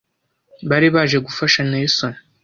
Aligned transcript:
bari 0.69 0.87
baje 0.95 1.17
gufasha 1.25 1.59
Nelson, 1.69 2.13